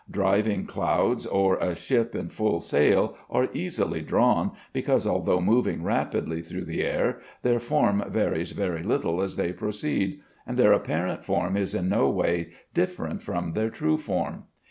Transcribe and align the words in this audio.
Driving 0.09 0.65
clouds 0.65 1.27
or 1.27 1.57
a 1.57 1.75
ship 1.75 2.15
in 2.15 2.29
full 2.29 2.59
sail 2.59 3.15
are 3.29 3.49
easily 3.53 4.01
drawn, 4.01 4.53
because, 4.73 5.05
although 5.05 5.39
moving 5.39 5.83
rapidly 5.83 6.41
through 6.41 6.65
the 6.65 6.81
air, 6.81 7.19
their 7.43 7.59
form 7.59 8.03
varies 8.07 8.51
very 8.51 8.81
little 8.81 9.21
as 9.21 9.35
they 9.35 9.53
proceed, 9.53 10.19
and 10.47 10.57
their 10.57 10.73
apparent 10.73 11.23
form 11.23 11.55
is 11.55 11.75
in 11.75 11.87
no 11.87 12.09
way 12.09 12.49
different 12.73 13.21
from 13.21 13.53
their 13.53 13.69
true 13.69 13.99
form. 13.99 14.45